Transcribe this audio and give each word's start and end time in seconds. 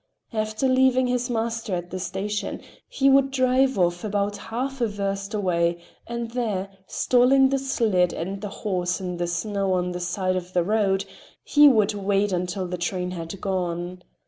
After 0.33 0.67
leaving 0.67 1.05
his 1.05 1.29
master 1.29 1.75
at 1.75 1.91
the 1.91 1.99
station, 1.99 2.59
he 2.87 3.07
would 3.07 3.29
drive 3.29 3.77
off 3.77 4.03
about 4.03 4.35
half 4.49 4.81
a 4.81 4.87
verst 4.87 5.35
away, 5.35 5.77
and 6.07 6.31
there, 6.31 6.69
stalling 6.87 7.49
the 7.49 7.59
sled 7.59 8.11
and 8.11 8.41
the 8.41 8.49
horse 8.65 8.99
in 8.99 9.17
the 9.17 9.27
snow 9.27 9.73
on 9.73 9.91
the 9.91 9.99
side 9.99 10.35
of 10.35 10.53
the 10.53 10.63
road, 10.63 11.05
he 11.43 11.69
would 11.69 11.93
wait 11.93 12.31
until 12.31 12.65
the 12.67 12.79
train 12.79 13.11
had 13.11 13.39
gone. 13.41 14.01